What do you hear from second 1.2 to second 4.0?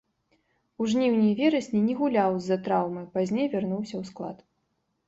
і верасні не гуляў з-за траўмы, пазней вярнуўся